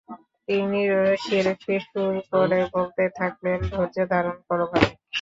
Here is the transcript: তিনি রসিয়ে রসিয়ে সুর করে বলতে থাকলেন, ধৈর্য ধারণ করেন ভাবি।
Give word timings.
তিনি 0.47 0.79
রসিয়ে 0.91 1.41
রসিয়ে 1.47 1.79
সুর 1.87 2.13
করে 2.31 2.59
বলতে 2.75 3.03
থাকলেন, 3.19 3.59
ধৈর্য 3.71 3.97
ধারণ 4.11 4.35
করেন 4.47 4.65
ভাবি। 4.71 4.91